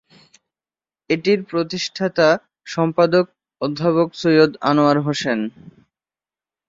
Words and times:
এটির 1.09 1.39
প্রতিষ্ঠাতা 1.43 2.27
সম্পাদক 2.67 3.25
অধ্যাপক 3.61 4.09
সৈয়দ 4.21 4.51
আনোয়ার 4.61 4.97
হোসেন। 4.99 5.39